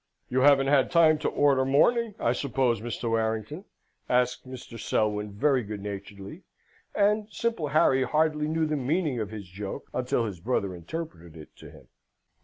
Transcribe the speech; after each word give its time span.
"You 0.29 0.39
haven't 0.39 0.65
had 0.65 0.89
time 0.89 1.19
to 1.19 1.27
order 1.29 1.63
mourning, 1.63 2.15
I 2.19 2.33
suppose, 2.33 2.81
Mr. 2.81 3.07
Warrington?" 3.07 3.65
asks 4.09 4.41
Mr. 4.47 4.79
Selwyn 4.79 5.31
very 5.31 5.61
good 5.61 5.79
naturedly, 5.83 6.41
and 6.95 7.29
simple 7.31 7.67
Harry 7.67 8.01
hardly 8.01 8.47
knew 8.47 8.65
the 8.65 8.75
meaning 8.75 9.19
of 9.19 9.29
his 9.29 9.47
joke 9.47 9.91
until 9.93 10.25
his 10.25 10.39
brother 10.39 10.73
interpreted 10.73 11.37
it 11.39 11.55
to 11.57 11.69
him. 11.69 11.87